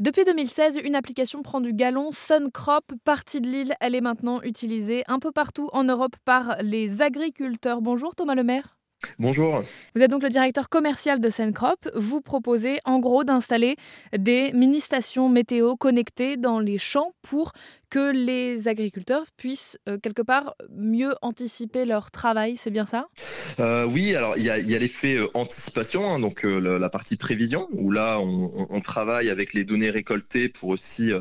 [0.00, 3.74] Depuis 2016, une application prend du galon, Suncrop, partie de l'île.
[3.80, 7.80] Elle est maintenant utilisée un peu partout en Europe par les agriculteurs.
[7.80, 8.76] Bonjour Thomas Lemaire.
[9.20, 9.62] Bonjour.
[9.94, 11.88] Vous êtes donc le directeur commercial de Suncrop.
[11.94, 13.76] Vous proposez en gros d'installer
[14.18, 17.52] des mini-stations météo connectées dans les champs pour
[17.94, 23.06] que les agriculteurs puissent euh, quelque part mieux anticiper leur travail, c'est bien ça?
[23.60, 27.92] Euh, Oui, alors il y a, l'effet euh, anticipation, hein, donc la partie prévision, où
[27.92, 31.12] là on, travaille avec les données récoltées pour aussi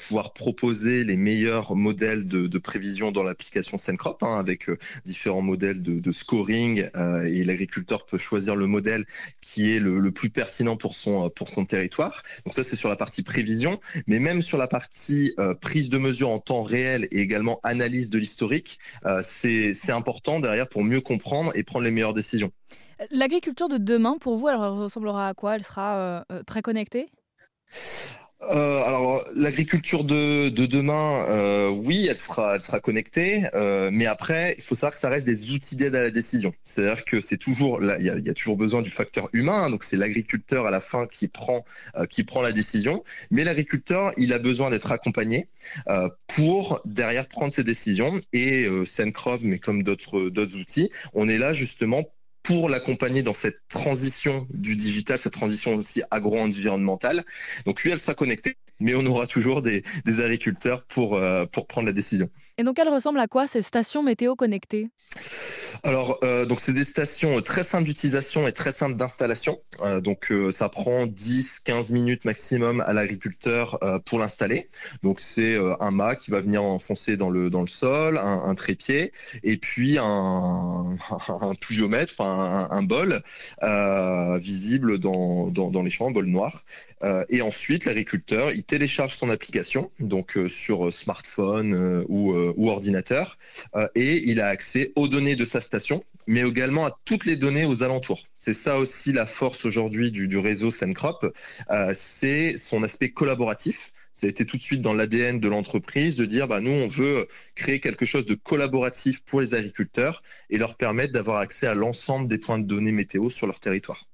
[0.00, 4.68] pouvoir proposer les meilleurs modèles de, prévision dans l'application Sencrop, hein, avec
[5.04, 6.88] différents modèles de, scoring,
[7.24, 9.04] et l'agriculteur peut choisir le modèle
[9.40, 12.22] qui est le, plus pertinent pour son, pour son territoire.
[12.44, 16.15] Donc ça c'est sur la partie prévision, mais même sur la partie prise de mesure
[16.24, 21.52] en temps réel et également analyse de l'historique, euh, c'est important derrière pour mieux comprendre
[21.54, 22.50] et prendre les meilleures décisions.
[23.10, 25.56] L'agriculture de demain, pour vous, elle ressemblera à quoi?
[25.56, 27.10] Elle sera euh, euh, très connectée?
[28.50, 34.54] Euh, alors l'agriculture de, demain, euh, oui, elle sera, elle sera connectée, euh, mais après,
[34.58, 36.54] il faut savoir que ça reste des outils d'aide à la décision.
[36.64, 39.96] C'est-à-dire que c'est toujours, il y, a, toujours besoin du facteur humain, hein, donc c'est
[39.96, 41.64] l'agriculteur à la fin qui prend,
[42.10, 45.48] qui prend la décision, mais l'agriculteur, il a besoin d'être accompagné
[46.26, 48.20] pour derrière prendre ses décisions.
[48.32, 52.02] Et Sencrov, mais comme d'autres d'autres outils, on est là justement
[52.46, 57.24] pour l'accompagner dans cette transition du digital, cette transition aussi agro-environnementale.
[57.64, 61.88] Donc lui, elle sera connectée, mais on aura toujours des, agriculteurs pour, euh, pour prendre
[61.88, 62.30] la décision.
[62.56, 64.88] Et donc elle ressemble à quoi ces stations météo connectées
[65.82, 69.60] alors, euh, donc c'est des stations très simples d'utilisation et très simples d'installation.
[69.82, 74.68] Euh, donc, euh, ça prend 10-15 minutes maximum à l'agriculteur pour l'installer.
[75.02, 79.12] Donc, c'est un mât qui va venir enfoncer dans le dans le sol, un, trépied,
[79.42, 80.96] et puis un,
[81.60, 83.22] pluviomètre, un, bol
[84.40, 86.64] visible dans, dans, les champs, un bol noir.
[87.28, 93.38] et ensuite, l'agriculteur, il télécharge son application, donc sur smartphone ou, ou ordinateur,
[93.94, 97.64] et il a accès aux données de sa station, mais également à toutes les données
[97.64, 98.22] aux alentours.
[98.34, 101.26] C'est ça aussi la force aujourd'hui du, réseau Sencrop,
[101.70, 103.92] euh, c'est son aspect collaboratif.
[104.12, 106.88] Ça a été tout de suite dans l'ADN de l'entreprise de dire, bah, nous, on
[106.88, 111.74] veut créer quelque chose de collaboratif pour les agriculteurs et leur permettre d'avoir accès à
[111.74, 114.06] l'ensemble des points de données météo sur leur territoire.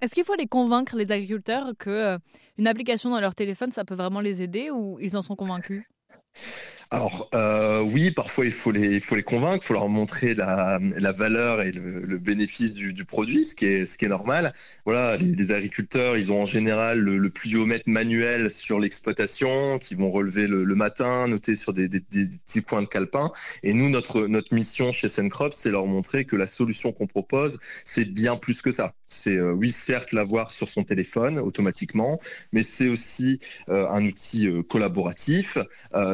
[0.00, 2.18] Est-ce qu'il faut les convaincre, les agriculteurs, qu'une euh,
[2.64, 5.84] application dans leur téléphone, ça peut vraiment les aider ou ils en sont convaincus?
[6.90, 10.78] Alors euh, oui, parfois il faut les, convaincre, il faut leur montrer la,
[11.12, 14.52] valeur et le, bénéfice du, du, produit, ce qui est, normal.
[14.84, 20.10] Voilà, les, agriculteurs, ils ont en général le, le pluviomètre manuel sur l'exploitation, qui vont
[20.10, 23.32] relever le, matin, noter sur des, petits points de calepin.
[23.62, 28.04] Et nous, notre, mission chez Sencrop, c'est leur montrer que la solution qu'on propose, c'est
[28.04, 28.94] bien plus que ça.
[29.06, 32.20] C'est euh, oui, certes, l'avoir sur son téléphone automatiquement,
[32.52, 35.58] mais c'est aussi euh, un outil collaboratif.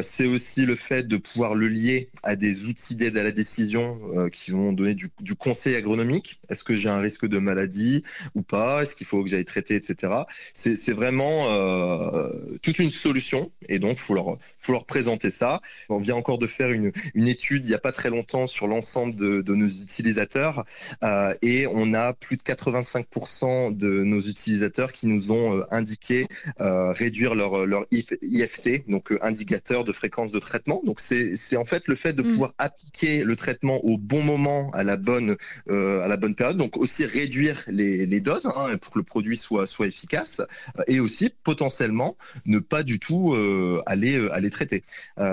[0.02, 4.00] c'est aussi le fait de pouvoir le lier à des outils d'aide à la décision
[4.14, 6.40] euh, qui vont donner du, conseil agronomique.
[6.48, 8.04] Est-ce que j'ai un risque de maladie
[8.34, 8.82] ou pas?
[8.82, 10.12] Est-ce qu'il faut que j'aille traiter, etc.
[10.54, 12.28] C'est vraiment euh,
[12.62, 15.60] toute une solution et donc faut leur, faut leur présenter ça.
[15.88, 16.92] On vient encore de faire une,
[17.28, 20.64] étude il n'y a pas très longtemps sur l'ensemble de, nos utilisateurs
[21.02, 26.26] euh, et on a plus de 85% de nos utilisateurs qui nous ont indiqué
[26.58, 30.82] réduire leur, leur IFT, donc indicateur de fréquence de traitement traitement.
[30.84, 32.28] Donc c'est en fait le fait de mm.
[32.28, 35.36] pouvoir appliquer le traitement au bon moment, à la bonne,
[35.70, 36.56] euh, à la bonne période.
[36.56, 40.42] Donc aussi réduire les, les doses hein, pour que le produit soit, soit efficace
[40.78, 44.82] euh, et aussi potentiellement ne pas du tout euh, aller, aller traiter.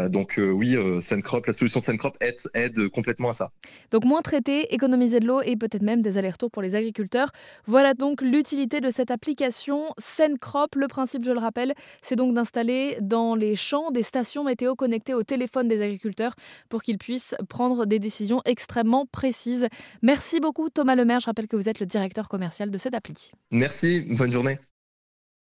[0.10, 3.52] donc oui, Sencrop, la solution Sencrop aide, aide complètement à ça.
[3.92, 7.32] Donc moins traiter, économiser de l'eau et peut-être même des allers-retours pour les agriculteurs.
[7.66, 10.76] Voilà donc l'utilité de cette application Sencrop.
[10.76, 15.07] Le principe, je le rappelle, c'est donc d'installer dans les champs des stations météo connectées
[15.14, 16.36] au téléphone des agriculteurs
[16.70, 19.68] pour qu'ils puissent prendre des décisions extrêmement précises.
[20.02, 21.20] Merci beaucoup Thomas Lemaire.
[21.20, 23.32] Je rappelle que vous êtes le directeur commercial de cette appli.
[23.52, 24.58] Merci, bonne journée.